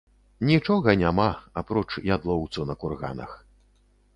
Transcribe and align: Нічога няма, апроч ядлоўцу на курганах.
Нічога 0.51 0.95
няма, 1.01 1.27
апроч 1.63 1.85
ядлоўцу 2.17 2.67
на 2.71 2.77
курганах. 2.85 3.31